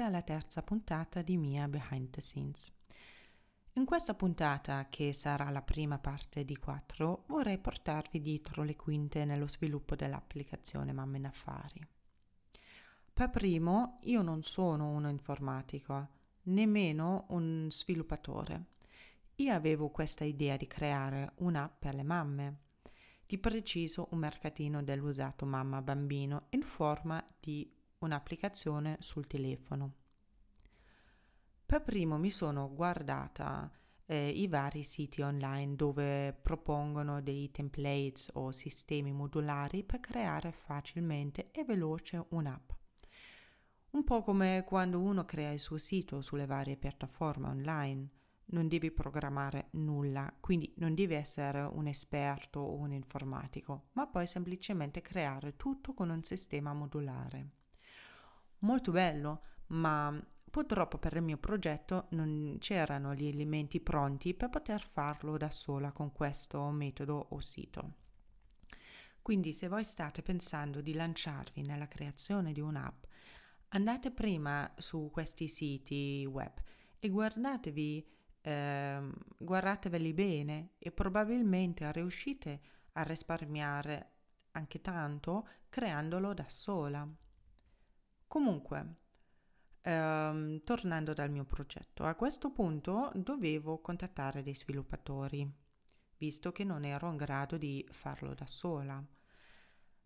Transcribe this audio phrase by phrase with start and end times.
[0.00, 2.72] benvenute alla terza puntata di Mia Behind the Scenes.
[3.74, 9.24] In questa puntata, che sarà la prima parte di quattro, vorrei portarvi dietro le quinte
[9.24, 11.86] nello sviluppo dell'applicazione Mamma in Affari.
[13.12, 16.08] Per primo, io non sono uno informatico,
[16.44, 18.64] nemmeno un sviluppatore.
[19.36, 22.58] Io avevo questa idea di creare un'app per le mamme,
[23.26, 29.94] di preciso un mercatino dell'usato mamma-bambino in forma di un'applicazione sul telefono.
[31.66, 33.70] Per primo mi sono guardata
[34.06, 41.50] eh, i vari siti online dove propongono dei templates o sistemi modulari per creare facilmente
[41.52, 42.70] e veloce un'app.
[43.90, 48.08] Un po' come quando uno crea il suo sito sulle varie piattaforme online.
[48.52, 54.26] Non devi programmare nulla, quindi non devi essere un esperto o un informatico, ma puoi
[54.26, 57.58] semplicemente creare tutto con un sistema modulare
[58.60, 64.82] molto bello, ma purtroppo per il mio progetto non c'erano gli elementi pronti per poter
[64.82, 67.94] farlo da sola con questo metodo o sito.
[69.22, 73.04] Quindi se voi state pensando di lanciarvi nella creazione di un'app,
[73.68, 76.52] andate prima su questi siti web
[76.98, 78.08] e guardatevi,
[78.40, 82.60] eh, guardateveli bene e probabilmente riuscite
[82.92, 84.10] a risparmiare
[84.52, 87.08] anche tanto creandolo da sola.
[88.30, 88.94] Comunque,
[89.80, 95.52] ehm, tornando dal mio progetto, a questo punto dovevo contattare dei sviluppatori,
[96.16, 99.04] visto che non ero in grado di farlo da sola.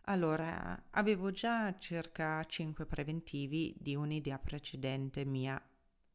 [0.06, 5.62] Allora, avevo già circa 5 preventivi di un'idea precedente mia,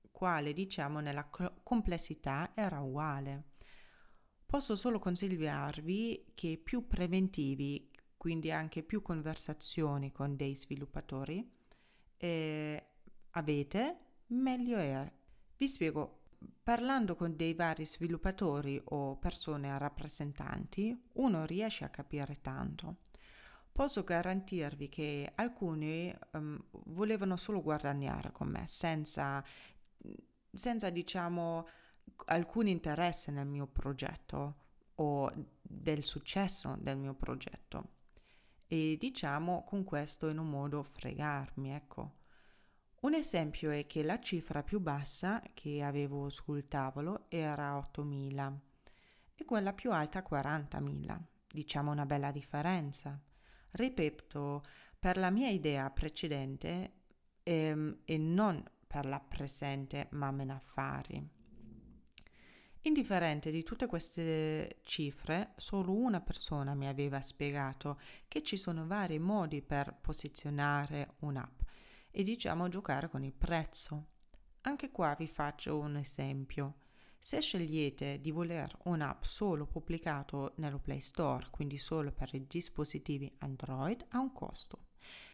[0.10, 1.30] quale diciamo nella
[1.62, 3.50] complessità era uguale.
[4.48, 11.58] Posso solo consigliarvi che più preventivi, quindi anche più conversazioni con dei sviluppatori,
[12.20, 12.84] eh,
[13.32, 13.98] avete,
[14.28, 15.12] meglio è.
[15.58, 16.18] Vi spiego.
[16.64, 22.98] Parlando con dei vari sviluppatori o persone rappresentanti, uno riesce a capire tanto.
[23.72, 29.44] Posso garantirvi che alcuni um, volevano solo guadagnare con me, senza,
[30.54, 31.68] senza, diciamo,
[32.26, 34.56] alcun interesse nel mio progetto
[34.96, 35.32] o
[35.62, 37.99] del successo del mio progetto
[38.72, 42.18] e diciamo con questo in un modo fregarmi, ecco.
[43.02, 48.58] Un esempio è che la cifra più bassa che avevo sul tavolo era 8.000
[49.34, 53.20] e quella più alta 40.000, diciamo una bella differenza.
[53.72, 54.64] Ripeto,
[55.00, 56.94] per la mia idea precedente
[57.42, 61.39] ehm, e non per la presente mamma in affari.
[62.84, 69.20] Indifferente di tutte queste cifre, solo una persona mi aveva spiegato che ci sono vari
[69.20, 71.60] modi per posizionare un'app
[72.10, 74.06] e diciamo giocare con il prezzo.
[74.62, 76.76] Anche qua vi faccio un esempio.
[77.20, 83.30] Se scegliete di voler un'app solo pubblicato nello Play Store, quindi solo per i dispositivi
[83.40, 84.86] Android, ha un costo.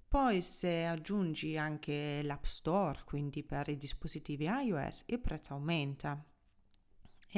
[0.08, 6.26] Poi se aggiungi anche l'App Store, quindi per i dispositivi iOS, il prezzo aumenta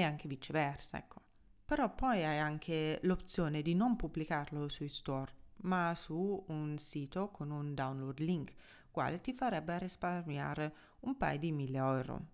[0.02, 1.22] e anche viceversa, ecco.
[1.66, 7.50] Però poi hai anche l'opzione di non pubblicarlo sui store, ma su un sito con
[7.50, 8.54] un download link,
[8.92, 12.26] quale ti farebbe risparmiare un paio di mille euro.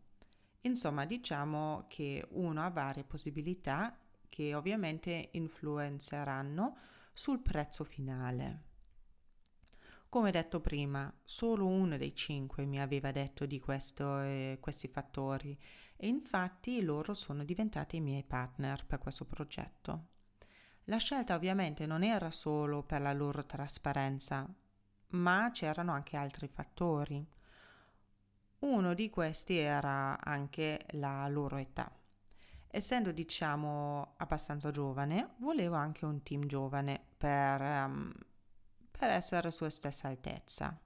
[0.62, 3.98] Insomma, diciamo che uno ha varie possibilità
[4.28, 6.78] che ovviamente influenzeranno
[7.14, 8.72] sul prezzo finale.
[10.10, 15.58] Come detto prima, solo uno dei cinque mi aveva detto di questo, eh, questi fattori
[15.96, 20.08] e infatti loro sono diventati i miei partner per questo progetto.
[20.86, 24.48] La scelta ovviamente non era solo per la loro trasparenza,
[25.10, 27.26] ma c'erano anche altri fattori.
[28.60, 31.92] Uno di questi era anche la loro età.
[32.68, 38.14] Essendo diciamo abbastanza giovane, volevo anche un team giovane per um,
[39.04, 40.80] per essere sua stessa altezza.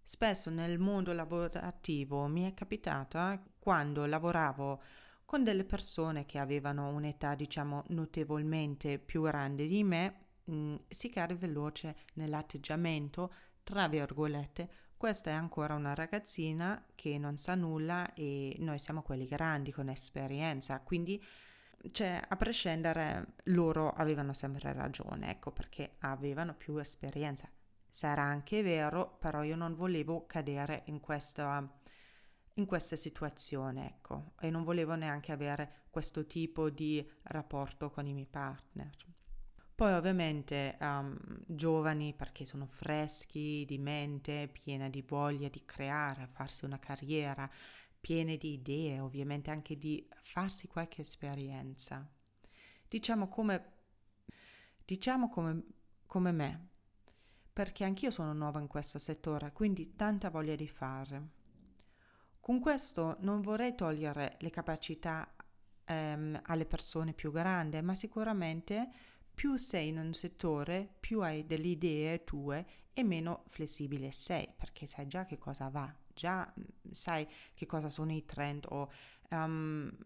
[0.00, 4.82] Spesso nel mondo lavorativo mi è capitata quando lavoravo
[5.24, 10.14] con delle persone che avevano un'età diciamo notevolmente più grande di me,
[10.44, 17.36] mh, mm, si cade veloce nell'atteggiamento, tra virgolette, questa è ancora una ragazzina che non
[17.36, 21.22] sa nulla e noi siamo quelli grandi con esperienza, quindi
[21.92, 27.48] cioè, a prescindere, loro avevano sempre ragione, ecco perché avevano più esperienza.
[27.88, 31.66] Sarà anche vero, però io non volevo cadere in questa,
[32.54, 38.12] in questa situazione, ecco, e non volevo neanche avere questo tipo di rapporto con i
[38.12, 38.90] miei partner.
[39.74, 41.16] Poi ovviamente um,
[41.46, 47.50] giovani perché sono freschi di mente, piena di voglia di creare, farsi una carriera,
[47.98, 52.06] piene di idee, ovviamente anche di farsi qualche esperienza.
[52.88, 53.72] Diciamo come,
[54.84, 55.62] diciamo come,
[56.06, 56.68] come me,
[57.50, 61.38] perché anch'io sono nuova in questo settore, quindi tanta voglia di fare.
[62.50, 65.36] Con questo non vorrei togliere le capacità
[65.84, 68.90] ehm, alle persone più grandi, ma sicuramente
[69.32, 74.88] più sei in un settore, più hai delle idee tue e meno flessibile sei, perché
[74.88, 77.24] sai già che cosa va, già mm, sai
[77.54, 78.90] che cosa sono i trend o
[79.30, 79.96] um,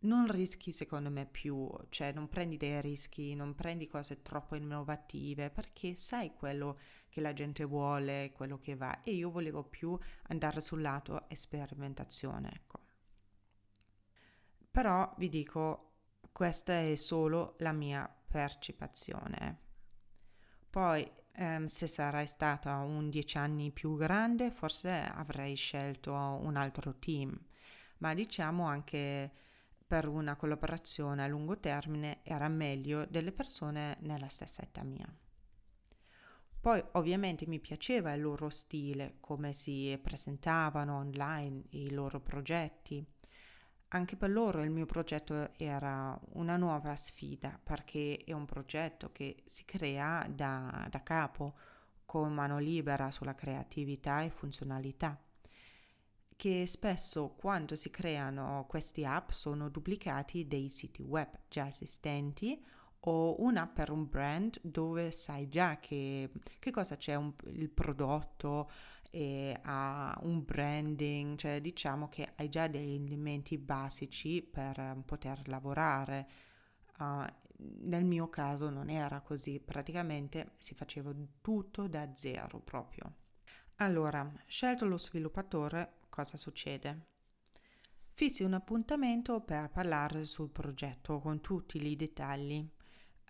[0.00, 5.50] non rischi secondo me più, cioè non prendi dei rischi, non prendi cose troppo innovative
[5.50, 6.80] perché sai quello
[7.12, 9.98] che la gente vuole, quello che va e io volevo più
[10.28, 12.80] andare sul lato sperimentazione, ecco.
[14.70, 15.90] Però vi dico,
[16.32, 19.58] questa è solo la mia percezione.
[20.70, 26.98] Poi ehm, se sarai stata un dieci anni più grande forse avrei scelto un altro
[26.98, 27.38] team,
[27.98, 29.30] ma diciamo anche
[29.86, 35.06] per una collaborazione a lungo termine era meglio delle persone nella stessa età mia.
[36.62, 43.04] Poi ovviamente mi piaceva il loro stile, come si presentavano online i loro progetti.
[43.88, 49.42] Anche per loro il mio progetto era una nuova sfida perché è un progetto che
[49.44, 51.56] si crea da, da capo
[52.06, 55.20] con mano libera sulla creatività e funzionalità
[56.36, 62.64] che spesso quando si creano questi app sono duplicati dei siti web già esistenti
[63.04, 68.70] o un'app per un brand dove sai già che, che cosa c'è un, il prodotto
[69.10, 75.48] e ha un branding, cioè diciamo che hai già degli elementi basici per um, poter
[75.48, 76.28] lavorare.
[76.98, 77.24] Uh,
[77.80, 83.16] nel mio caso non era così, praticamente si faceva tutto da zero proprio.
[83.76, 87.08] Allora, scelto lo sviluppatore, cosa succede?
[88.14, 92.66] Fissi un appuntamento per parlare sul progetto con tutti i dettagli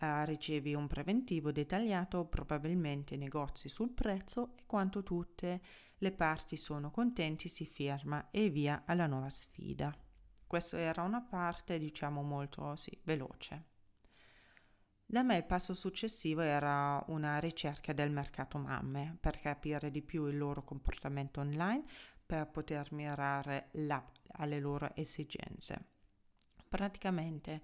[0.02, 5.60] Uh, ricevi un preventivo dettagliato, probabilmente negozi sul prezzo e quanto tutte
[5.98, 9.96] le parti sono contenti si firma e via alla nuova sfida.
[10.44, 13.66] Questa era una parte, diciamo, molto sì, veloce.
[15.06, 20.26] Da me il passo successivo era una ricerca del mercato mamme per capire di più
[20.26, 21.84] il loro comportamento online
[22.26, 25.90] per poter mirare l'app alle loro esigenze.
[26.68, 27.62] Praticamente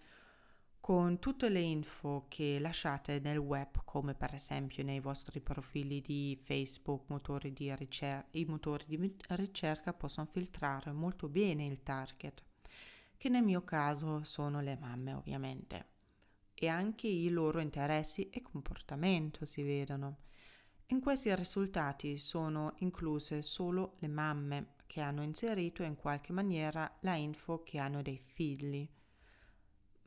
[0.81, 6.39] con tutte le info che lasciate nel web, come per esempio nei vostri profili di
[6.43, 12.43] Facebook, motori di ricer- i motori di ricerca possono filtrare molto bene il target,
[13.17, 15.87] che nel mio caso sono le mamme ovviamente,
[16.55, 20.19] e anche i loro interessi e comportamento si vedono.
[20.87, 27.15] In questi risultati sono incluse solo le mamme che hanno inserito in qualche maniera la
[27.15, 28.89] info che hanno dei figli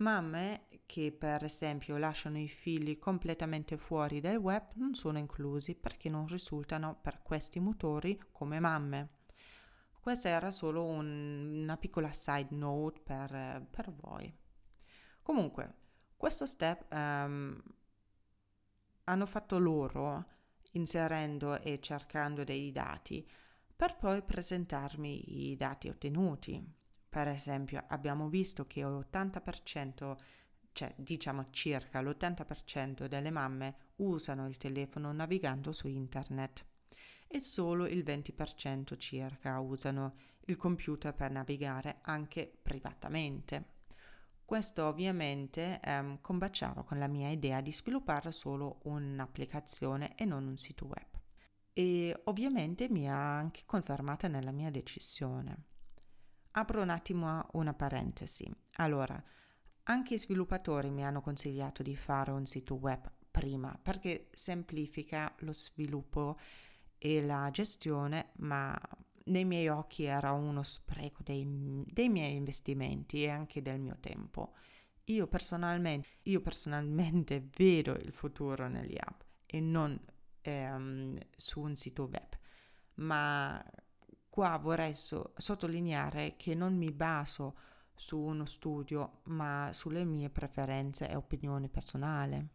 [0.02, 6.10] Mamme che per esempio lasciano i figli completamente fuori dal web non sono inclusi perché
[6.10, 9.20] non risultano per questi motori come mamme.
[10.00, 14.36] Questa era solo un, una piccola side note per, per, voi.
[15.22, 15.76] Comunque,
[16.18, 17.62] questo step um,
[19.04, 20.26] hanno fatto loro
[20.72, 23.26] inserendo e cercando dei dati
[23.76, 26.80] per poi presentarmi i dati ottenuti.
[27.12, 30.16] Per esempio, abbiamo visto che l'80%,
[30.72, 36.66] cioè diciamo circa l'80% delle mamme usano il telefono navigando su internet
[37.28, 40.16] e solo il 20% circa usano
[40.46, 43.80] il computer per navigare anche privatamente.
[44.46, 50.56] Questo ovviamente ehm, combaciava con la mia idea di sviluppare solo un'applicazione e non un
[50.56, 51.20] sito web.
[51.74, 55.71] E ovviamente mi ha anche confermata nella mia decisione.
[56.54, 58.50] Apro un attimo una parentesi.
[58.76, 59.22] Allora,
[59.84, 65.54] anche i sviluppatori mi hanno consigliato di fare un sito web prima perché semplifica lo
[65.54, 66.38] sviluppo
[66.98, 68.78] e la gestione, ma
[69.26, 71.46] nei miei occhi era uno spreco dei,
[71.86, 74.54] dei miei investimenti e anche del mio tempo.
[75.06, 80.00] Io personalmente, io personalmente vedo il futuro negli app e non
[80.42, 82.38] ehm, su un sito web,
[82.96, 83.64] ma
[84.32, 87.54] Qua vorrei so- sottolineare che non mi baso
[87.94, 92.48] su uno studio, ma sulle mie preferenze e opinioni personali.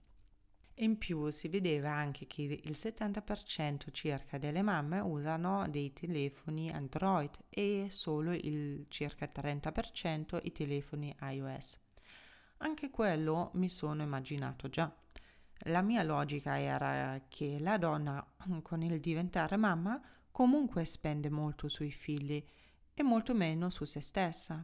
[0.77, 7.37] In più si vedeva anche che il 70% circa delle mamme usano dei telefoni Android
[7.51, 11.79] e solo il circa 30% i telefoni iOS.
[12.59, 14.91] Anche quello mi sono immaginato già.
[15.67, 18.27] La mia logica era che la donna
[18.63, 20.01] con il diventare mamma
[20.37, 22.45] comunque spende molto sui figli
[22.93, 24.63] e molto meno su se stessa.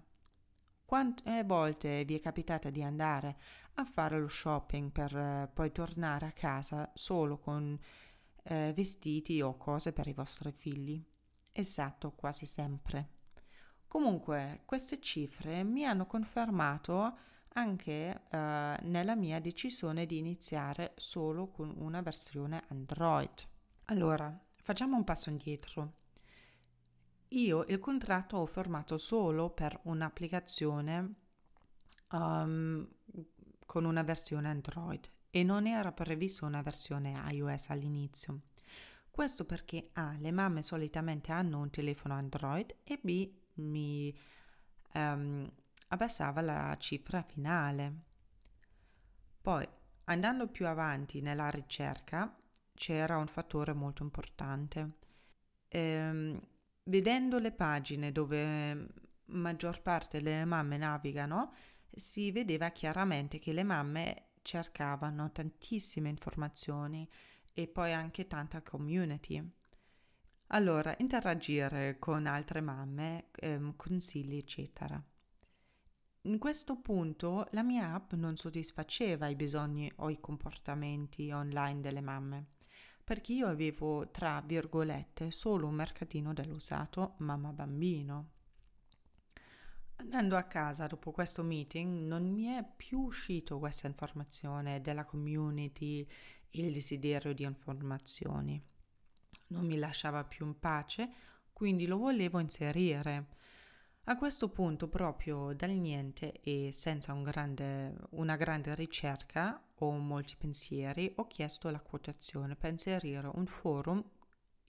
[0.85, 3.39] Quante volte vi è capitato di andare
[3.77, 7.79] a fare lo shopping per eh, poi tornare a casa solo con
[8.43, 11.03] eh, vestiti o cose per i vostri figli?
[11.51, 13.09] Esatto, quasi sempre.
[13.89, 17.17] Comunque, queste cifre mi hanno confermato
[17.55, 23.49] anche eh, nella mia decisione di iniziare solo con una versione Android.
[23.87, 26.01] Allora, facciamo un passo indietro.
[27.29, 31.15] Io il contratto ho firmato solo per un'applicazione
[32.11, 32.87] um,
[33.65, 38.43] con una versione Android e non era previsto una versione iOS all'inizio.
[39.11, 44.15] Questo perché A, le mamme solitamente hanno un telefono Android e B, mi
[44.95, 45.51] um,
[45.89, 47.95] abbassava la cifra finale.
[49.41, 49.67] Poi,
[50.05, 52.35] andando più avanti nella ricerca,
[52.83, 54.95] c'era un fattore molto importante.
[55.69, 56.37] Ehm,
[56.87, 58.89] vedendo le pagine dove
[59.27, 61.53] maggior parte delle mamme navigano,
[61.95, 67.09] si vedeva chiaramente che le mamme cercavano tantissime informazioni
[67.55, 69.49] e poi anche tanta community.
[70.49, 75.01] Allora, interagire con altre mamme, ehm, consigli, eccetera.
[76.23, 82.01] In questo punto la mia app non soddisfaceva i bisogni o i comportamenti online delle
[82.01, 82.47] mamme
[83.05, 88.29] perché io avevo, tra virgolette, solo un mercatino dell'usato mamma-bambino.
[89.97, 96.07] Andando a casa dopo questo meeting non mi è più uscito questa informazione della community
[96.51, 98.61] e il desiderio di informazioni.
[99.49, 101.13] Non mi lasciava più in pace,
[101.53, 103.41] quindi lo volevo inserire
[104.05, 110.35] a questo punto, proprio dal niente e senza un grande, una grande ricerca o molti
[110.37, 114.03] pensieri, ho chiesto la quotazione per inserire un forum,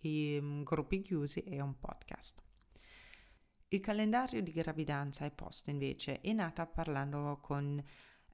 [0.01, 2.43] i gruppi chiusi e un podcast.
[3.69, 7.83] Il calendario di gravidanza e post invece è nata parlando con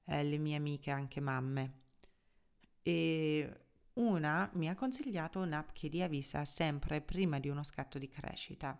[0.04, 1.78] eh, le mie amiche anche mamme
[2.82, 3.60] e
[3.94, 8.78] una mi ha consigliato un'app che ti avvisa sempre prima di uno scatto di crescita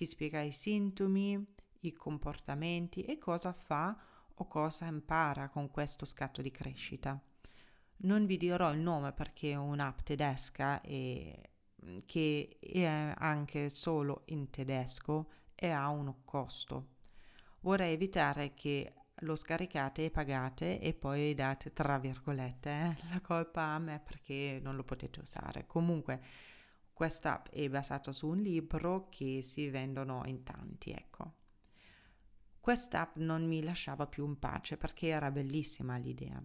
[0.00, 1.46] ti spiega i sintomi,
[1.80, 3.94] i comportamenti e cosa fa
[4.32, 7.22] o cosa impara con questo scatto di crescita.
[7.96, 11.50] Non vi dirò il nome perché è un'app tedesca e
[12.06, 16.94] che è anche solo in tedesco e ha un costo.
[17.60, 23.64] Vorrei evitare che lo scaricate e pagate e poi date tra virgolette eh, la colpa
[23.64, 25.66] a me perché non lo potete usare.
[25.66, 26.22] Comunque
[27.00, 31.32] questa è basata su un libro che si vendono in tanti, ecco.
[32.60, 36.38] Quest'app non mi lasciava più in pace perché era bellissima l'idea.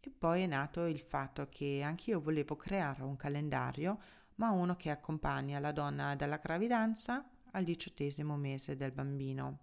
[0.00, 4.00] E poi è nato il fatto che anch'io volevo creare un calendario,
[4.36, 9.58] ma uno che accompagna la donna dalla gravidanza al diciottesimo mese del bambino,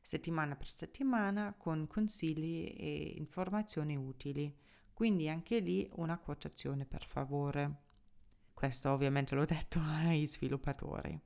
[0.00, 4.52] settimana per settimana con consigli e informazioni utili.
[4.92, 7.84] Quindi anche lì una quotazione per favore.
[8.56, 11.20] Questo ovviamente l'ho detto ai sviluppatori.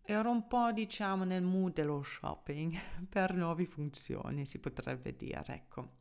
[0.00, 2.74] Ero un po', diciamo, nel mood dello shopping
[3.06, 5.96] per nuove funzioni, si potrebbe dire, ecco.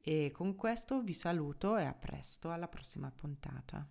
[0.00, 3.84] E con questo vi saluto e a presto alla prossima puntata.